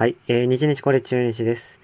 [0.00, 1.78] はい、えー、日日これ中日です。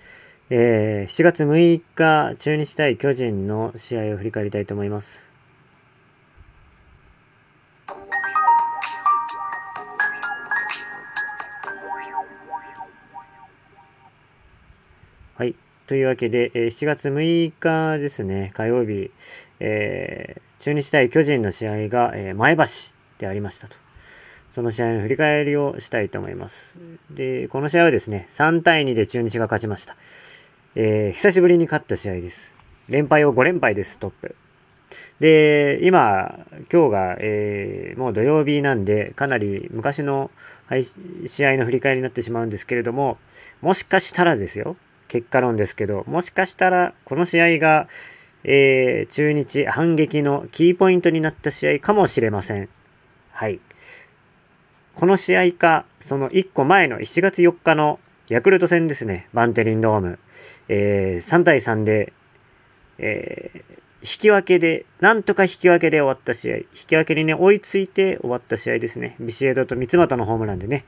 [0.49, 5.23] えー、7月6日、中日対巨人の試合を振り返りたいと思います。
[15.35, 15.55] はい。
[15.87, 19.11] というわけで、えー、7月6日ですね、火曜日、
[19.61, 22.65] えー、中日対巨人の試合が、えー、前橋
[23.19, 23.86] でありましたと。
[24.57, 26.55] その試合の振り返りをしたいと思います。
[27.11, 29.97] で、この試合はですね、3対2で中日が勝ちました。
[30.75, 32.39] えー、久しぶりに勝った試合です。
[32.89, 34.35] 連敗を5連敗です、トップ。
[35.21, 36.39] で、今、
[36.73, 40.31] 今日が、えー、もう土曜日なんで、かなり昔の、
[40.69, 40.87] はい、
[41.27, 43.19] 試合の振り返りになってしまうんですけれども、
[43.61, 47.89] もしかしたらですよ、結果論ですけど、もしかしたら、この試合が、
[48.45, 52.71] えー、中日反撃のキーポイントになった試合かもしれません。
[53.33, 53.61] はい。
[54.97, 60.19] この試合か、その1個前の1月4日のヤクルト戦ですね、バンテリンドーム。
[60.69, 62.15] えー、3対3で、
[62.97, 63.61] えー、
[64.01, 66.57] 引き分けで、なんとか引き分けで終わった試合。
[66.57, 69.17] 引き分けにね、追いついて終わった試合ですね。
[69.21, 70.87] ビシエドと三俣のホームランでね。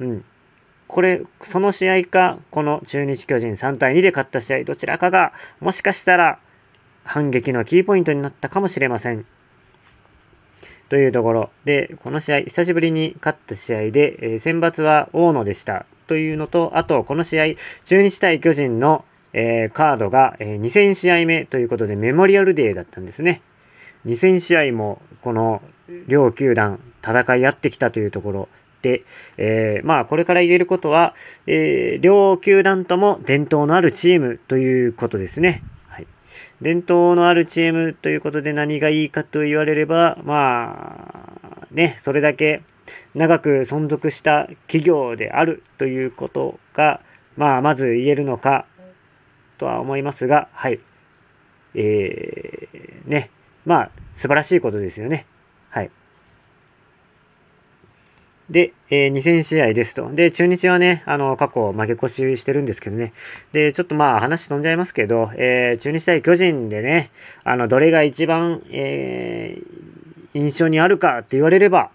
[0.00, 0.24] うん。
[0.88, 6.40] これ、その試合か、この中日巨人3対2で勝った試合、どちらかが、もしかしたら、
[7.04, 9.24] 反撃のキーポイントになったかもしれません。
[10.88, 17.44] というところで、この試合、久しぶりに勝った試合で、えー、選抜は大野でしたというのと、あと、この試合、
[17.84, 23.42] 中日対巨人の、えー、カードが、えー、2000試合目ということでメモリアルデーだったんですね。
[24.06, 25.60] 2000試合もこの
[26.06, 28.48] 両球団戦い合ってきたというところ
[28.80, 29.02] で、
[29.36, 31.14] えー、まあこれから言えることは、
[31.46, 35.62] え、両球団とも伝統のあるチームということですね。
[36.60, 42.62] 伝統のあるチームということで何がいいかと言われれば、まあ、ね、それだけ
[43.14, 47.00] 長く存続した企業であるということが、
[47.36, 48.66] まあ、まず言えるのか
[49.58, 50.80] とは思いますが、はい。
[51.74, 53.30] えー、ね、
[53.64, 55.26] まあ、素晴らしいことですよね。
[55.70, 55.90] はい。
[58.50, 60.10] で、えー、2000試合ですと。
[60.14, 63.12] で、中日はね、あの、過去負け越ししてるんですけどね。
[63.52, 67.10] で、ちょっとまあ話飛んじゃいますけど、えー、中日対巨人でね、
[67.44, 71.90] あの、どれが一番、えー、印象にあるかって言われれば、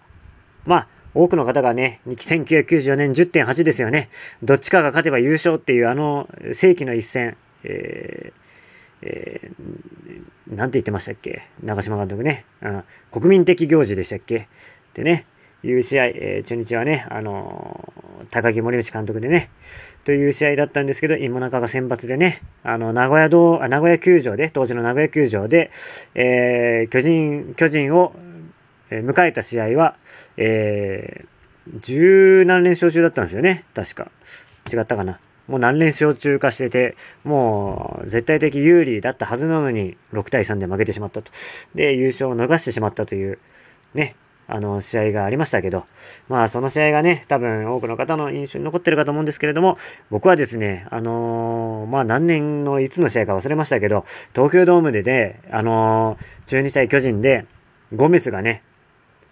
[0.64, 4.08] まあ、多くの方がね、1994年10.8ですよね。
[4.42, 8.44] どっちかが勝てば優勝っていうあの世紀の一戦、えー、
[9.02, 11.46] えー、なんて言ってましたっけ？
[11.62, 12.44] 長島監督ね。
[12.62, 14.48] うん、国民的行事でしたっけ？
[14.94, 15.26] でね、
[15.64, 19.50] いう試合、えー、中日はね、あのー、高木森内監督でね、
[20.04, 25.70] という試合だったんですけど、今中が先発でね、あの、名古屋道、名古屋球場で、当時の名古屋球場で、
[26.14, 28.14] えー、巨人、巨人を、
[28.90, 29.96] 迎えた試合は、
[30.36, 34.10] えー、十何連勝中だったんですよね、確か。
[34.72, 35.18] 違ったかな。
[35.48, 41.30] もう何連勝中化してて、もう絶対的有利だったはずなのに、6対3で負けてしまったと。
[41.74, 43.38] で、優勝を逃してしまったという、
[43.94, 44.16] ね、
[44.46, 45.84] あの、試合がありましたけど、
[46.28, 49.78] まあ、その試合がね、多分多くの方の印象に残ってるかと思うんですけれども、
[50.10, 54.04] 僕はですね、あのー、まあ、何年のいつの試合か忘れましたけど、
[54.34, 57.46] 東京ドームでで、あのー、中日対巨人で、
[57.94, 58.62] ゴメスがね、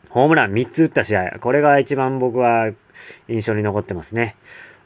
[0.08, 2.70] ホームラン3つ打った試合、これが一番僕は
[3.28, 4.36] 印象に残ってますね。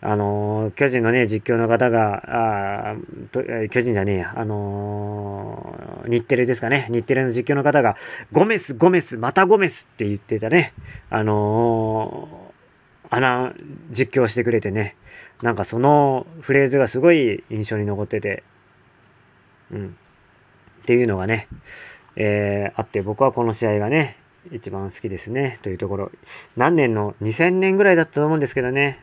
[0.00, 2.96] あの、巨人のね、実況の方が、あ
[3.32, 7.96] と巨人じゃねえや、あのー、日テレですかね、日テレの実況の方が、
[8.32, 10.74] ゴメス、ゴメス、またゴメスって言ってたね、
[11.10, 13.54] あのー、穴、
[13.90, 14.96] 実況してくれてね、
[15.42, 18.42] なんかそのフレーズがすごい印象に残ってて、
[19.70, 19.96] うん。
[20.82, 21.48] っていうのがね、
[22.16, 24.18] えー、あって、僕はこの試合がね、
[24.52, 26.12] 一番好きですね、というところ。
[26.56, 29.00] 何年の、2000年ぐらいだったと思うんですけどね、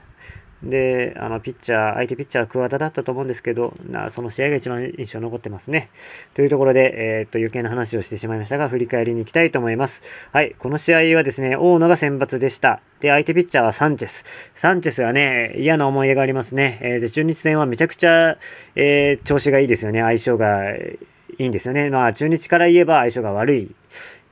[0.64, 5.90] で、あの、ピッチャー、相手ピッチャー、桑田だったと思うんですけど、なその試合が一番印象に残ってますね。
[6.36, 10.02] というところで、えー、っと、余計な話をしてしまいましたが、振り返りに行きたいと思います。
[10.32, 12.82] はい、この試合はですね、大野が先発でした。
[13.02, 14.24] で、相手ピッチャーはサンチェス。
[14.56, 16.80] サンチェスはね、嫌な思い出がありますね。
[16.82, 18.38] えー、で、中日戦はめちゃくちゃ、
[18.76, 20.02] えー、調子がいいですよね。
[20.02, 20.98] 相性がい
[21.40, 21.90] いんですよね。
[21.90, 23.76] まあ、中日から言えば相性が悪い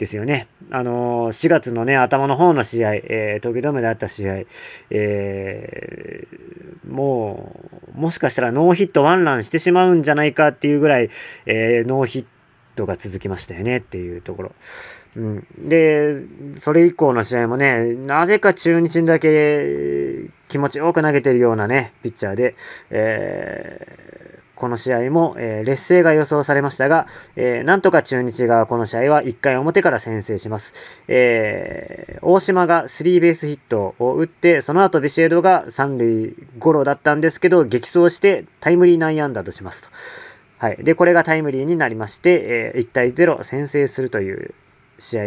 [0.02, 0.48] ですよね。
[0.72, 4.46] あのー、4月のね、頭の方の試合、えー、東京ドームであった試合、
[4.90, 6.11] えー、
[8.02, 11.10] も、しかしたらノーヒットワンランしてしまうんじゃないかっていうぐらい、
[11.46, 12.26] えー、ノーヒッ
[12.76, 14.52] トが続きましたよねっていうところ。
[15.16, 15.48] うん。
[15.58, 16.24] で、
[16.62, 22.56] それ以降の試合もね、なぜか中日にだけ気持ちよく投げてるようなね、ピッチャーで、
[22.92, 30.72] えー、この試合も、えー、劣勢が予想されましたが、えー、なんとか中日がこの試合は1回表から先制します。
[31.10, 39.90] えー、大島がスリーベースヒットを打って、その後ビシエドが3塁ゴロだったんですけど、激走してタイムリー内野安打としますと。
[40.60, 40.78] はい。
[40.84, 44.54] で、これがタイムリーになりまして、えー、1対0先制するという
[45.02, 45.24] 試合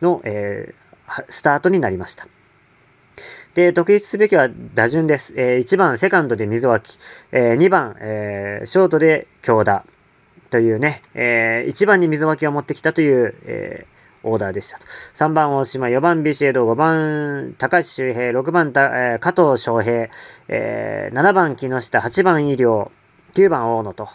[0.00, 2.26] の、えー、スタートになりました。
[3.54, 5.34] で、特筆すべきは打順です。
[5.36, 6.98] えー、1番、セカンドで溝脇。
[7.32, 9.84] えー、2番、えー、ショートで京田。
[10.50, 14.80] というね、えー、1番に溝脇を持ってきたという、えー、オーダーでした。
[15.18, 20.08] 3番、大島、4番、ビシエド、5番、高橋周平、6番、えー、加藤翔平、
[20.48, 22.90] えー、7番、木下、8番、医療、
[23.34, 24.08] 9番、大野と、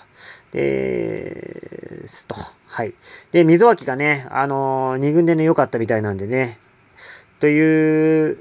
[0.56, 2.36] で、すと。
[2.68, 2.94] はい。
[3.31, 6.60] で、溝脇がね、あのー、2軍でね、良かったみたいなんでね、
[7.40, 8.38] という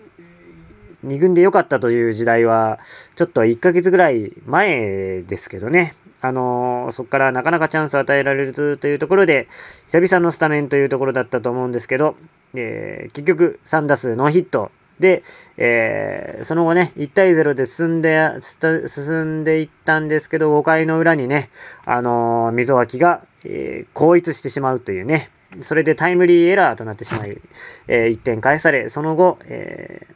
[1.04, 2.78] 2軍で良かったという時代は、
[3.16, 5.96] ちょっと1ヶ月ぐらい前ですけどね。
[6.20, 9.48] あのー、そこからなかなかチャンスを与えられるというところで、
[9.92, 12.16] 久々のスタメンというところだったと思うんですけど、
[12.54, 15.22] えー、結局3打数ノーヒットで、
[15.56, 18.18] えー、その後ね、1対0で進んで、
[18.94, 21.50] 進んでいったんですけど、5回の裏にね、
[21.84, 25.30] あのー、溝脇が、えー、後逸してしまうというね、
[25.68, 27.40] それでタイムリーエラーとなってしまい、
[27.88, 30.14] えー、1点返され、その後、えー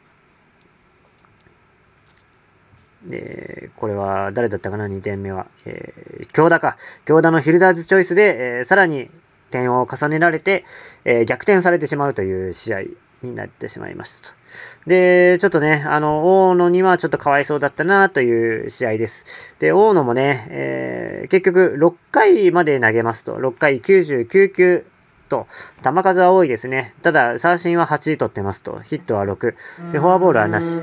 [3.11, 5.47] えー、これは誰だったかな ?2 点目は。
[5.65, 6.77] えー、京田か。
[7.05, 9.09] 京田のフィルダーズチョイスで、えー、さらに
[9.51, 10.65] 点を重ねられて、
[11.05, 12.81] えー、逆転されてしまうという試合
[13.21, 14.38] になってしまいましたと。
[14.87, 19.25] で、ちょっとね、あの、大野にはちょっとかわいそうだったなという試合です。
[19.59, 24.85] で、大野もね、えー、結局6回まで投げますと、6回99球
[25.29, 25.47] と、
[25.83, 26.93] 球数は多いですね。
[27.03, 29.55] ただ、三振は8取ってますと、ヒットは6。
[29.91, 30.81] で、フォアボールはなし。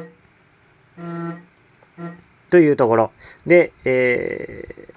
[2.50, 3.10] というところ
[3.46, 4.88] で、え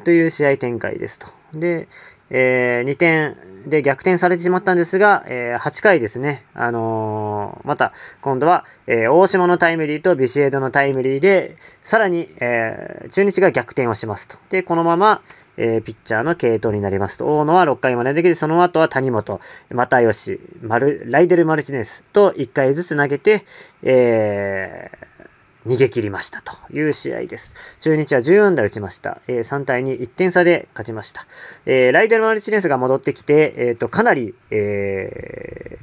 [0.00, 1.26] ー、という試合展開ですと。
[1.52, 1.88] で、
[2.30, 3.36] えー、2点
[3.66, 7.92] で逆転されてしまったんですが、えー、8回ですね、あのー、また、
[8.22, 14.38] 今度は、えー、大島のタイムリーとビシエドのタイムリーで、さらに、えー、中日が逆転をしますと。
[14.50, 15.22] で、このまま、
[15.56, 23.44] えー、ピッチャーの系統になりますと、大野は6回までできて、その後は谷本、又吉、マル、ライデル・マルチネスと1回ずつ投げて、
[23.82, 25.19] えー、
[25.66, 27.52] 逃げ切りましたという試合です。
[27.80, 29.20] 中日は14打打ちました。
[29.28, 31.26] えー、3対2、1点差で勝ちました。
[31.66, 35.78] えー、ライデル・マルチネスが戻ってきて、えっ、ー、と、かなり、え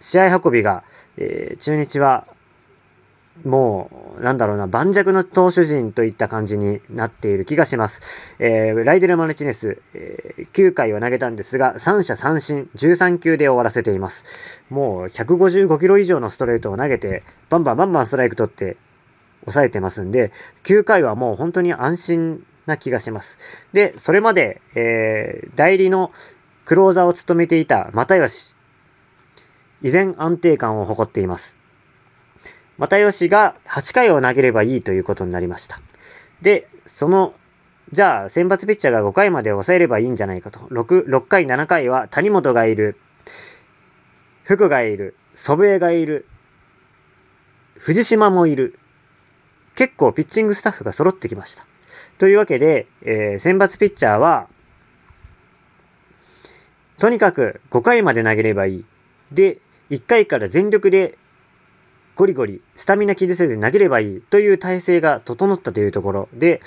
[0.00, 0.84] ー、試合運びが、
[1.16, 2.26] えー、中日は
[3.44, 8.00] もう、なんだろうな、盤石の投手陣といった感じになっている気がします。
[8.38, 14.24] えー、ライデル・マルチネス、えー、9回を投げたんですが、3者三振、13球で終わらせています。
[14.68, 18.76] もう、155キロ以上のストレートを投げて、バンバンバンバンストライク取って、
[19.44, 20.32] 抑えてますんで、
[20.64, 23.38] 9回はもう本当に安心な気がします。
[23.72, 26.12] で、それまで、えー、代理の
[26.64, 28.54] クローザーを務めていた又吉、
[29.82, 31.59] 依然安定感を誇っています。
[32.80, 35.80] 又吉が8回を投げればいいということになりました。
[36.40, 36.66] で、
[36.96, 37.34] その、
[37.92, 40.60] じゃあ、先発ピッチャーが5回まで抑えればいいんじゃないかと。
[40.60, 42.96] 6、6回、7回は谷本がいる、
[44.44, 46.26] 福がいる、祖父江がいる、
[47.74, 48.78] 藤島もいる。
[49.74, 51.66] 結構ピッチングスタッフが揃ってきました。
[52.18, 54.48] というわけで、えー、選抜ピッチャーは、
[56.98, 58.84] とにかく5回まで投げればいい。
[59.32, 59.58] で、
[59.90, 61.18] 1回から全力で
[62.20, 66.60] ゴリゴリ、スタミナ傷せず投げればいいという体制が整ったというところで、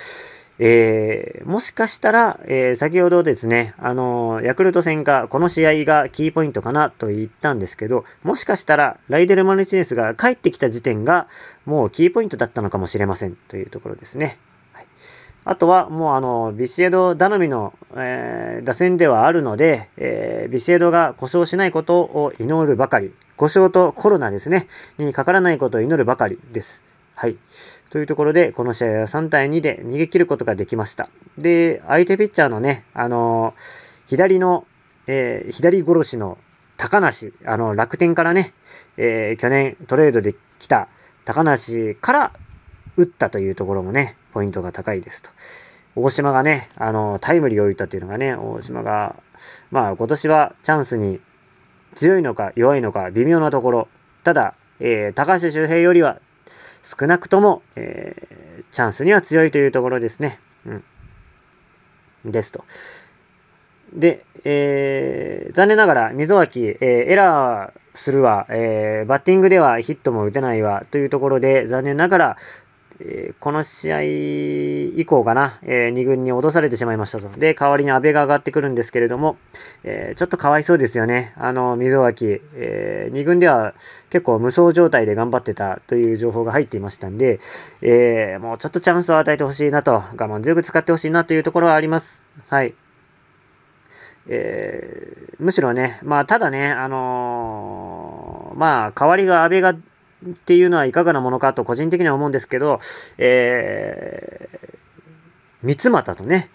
[0.58, 11.28] えー、もしかしたら、えー、先ほどですね、あのー、ヤクルト戦か、この試合がキーポイントかなと言ったんですけど、もしかしたら、ライデル・マルチネスが帰ってきた時点が、
[11.68, 14.40] もうキーポイントだったのかもしれませんというところですね。
[15.46, 26.82] あとは、もうあの、ビシエド頼みの、えー、打線ではあるので、えー、ビシエドが故障しないことを祈るばかり故障とコロナですね、にかからないことを祈るばかりです。
[27.16, 27.38] はい。
[27.90, 31.10] というところで、この試合は3対2で逃げ切ることができました。
[31.38, 34.66] で、相手ピッチャーのね、あのー、左の、
[35.08, 36.38] えー、左殺しの
[36.78, 38.54] 高梨、あの、楽天からね、
[38.98, 40.88] えー、去年トレードで来た
[41.26, 42.34] 高梨から
[42.98, 45.30] 打ったというところもね、ポイントが高いですと。
[45.96, 49.16] 大島がね、あの、タイムリーを打ったっていうのがね、大島が、
[49.72, 51.20] まあ今年はチャンスに
[51.96, 53.88] 強いのか弱いのか微妙なところ。
[54.24, 56.20] ただ、えー、高橋周平よりは
[57.00, 60.40] 少なくとも、えー、チャンスには強いというところですね。
[60.66, 62.32] うん。
[62.32, 62.66] ですと。
[63.94, 72.38] で、えー、残念ながら、溝脇、えー、エラーするわ、えー、バッティングではヒットも打てないわ、というところで、残念ながら、
[73.06, 77.28] え、この試合以降かな、えー、2軍に脅されてしまいましたと。
[77.38, 79.36] で、代わりに阿部が上がってくるんですけれども、
[79.84, 81.34] えー、ちょっとかわいそうですよね。
[81.36, 83.74] あの、溝脇、えー、2軍では
[84.10, 87.42] 結構無双状態で頑張ってたという情報が入っていましたんで、
[87.82, 92.22] えー、もうちょっとチャンスを与えてほしいなと、我慢強く使ってほしいなというところはあります。
[92.48, 92.74] はい。
[94.28, 99.76] え、むしろね、まあ、ただね、あの、まあ、代わりが安倍が
[100.32, 102.80] っていうのはいかがなものかと個人的には思うんですけど、
[103.18, 104.70] えー、
[105.62, 106.50] 三つ股とね、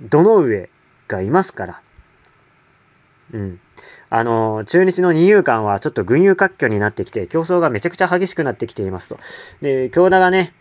[0.00, 0.70] どの上
[1.08, 1.80] がいますから。
[3.32, 3.60] うん。
[4.10, 9.18] あの、中日の二遊間はちょっと群雄割拠になってきて、競争がめちゃくちゃ激しくなってきていますと。
[9.60, 10.54] で、京田がね、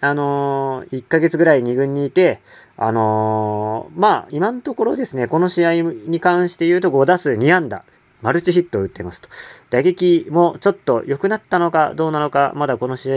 [0.00, 2.40] あのー、1ヶ月ぐらい2軍にいて、
[2.76, 7.84] あのー、まあ、今のところですね、この試合に関して言うと5打数2安打、
[8.22, 9.28] マルチヒットを打ってますと。
[9.70, 13.16] 打撃もちょっと良くなったのかどうなのか、まだこの試合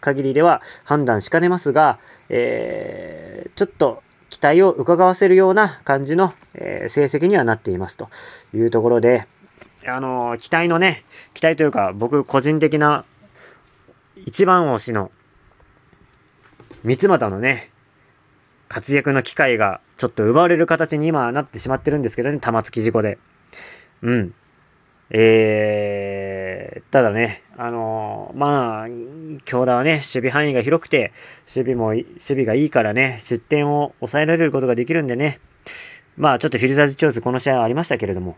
[0.00, 8.08] 限りでは判断しかねますが、えー、ちょっと期待を伺わせるような感じの、えー、成績にはなっていますと
[8.54, 9.26] いうところで、
[9.86, 13.04] あのー、期待のね、期待というか、僕個人的な
[14.26, 15.10] 一番推しの
[16.84, 17.70] 三股のね、
[18.68, 23.18] 活躍の機会がちょっと奪われる形に今なってしまってるんですけどね、玉突き事故で。
[24.02, 24.34] うん。
[25.10, 28.86] えー、ただね、あのー、まあ、
[29.44, 31.12] 京田はね、守備範囲が広くて、
[31.54, 35.40] 守備も、守備がいいからね、失点を抑えられることができるんでね、
[36.16, 38.36] まあ、ちょっとフィルザーズチョイスこの試合はありましたけれども、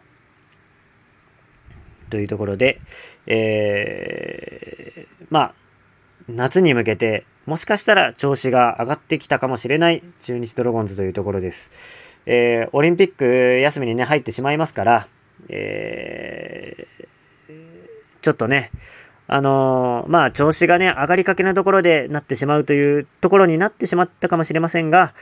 [2.10, 2.80] というところで、
[3.26, 5.54] えー、まあ、
[6.28, 11.70] 夏に向けて、もしかしたら調子が上がってきたかもしれない中日ドラゴンズというところです。
[12.26, 15.08] えー、オリンピック休みにね、入ってしまいますから、
[15.48, 17.54] えー、
[18.22, 18.70] ちょっとね、
[19.26, 25.14] あのー、まあ、調子がね、上がりかけのところでなってしまうというところになってしまったかもしれませんが、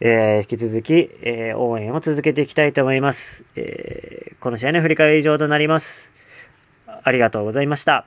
[0.00, 3.44] えー、引き続き、えー、応援を続けていきたいと思います。
[3.56, 6.10] えー、この試合の振り返り以上となります。
[7.02, 8.06] ありがとうございました。